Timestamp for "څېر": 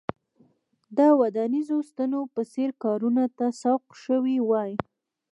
2.53-2.69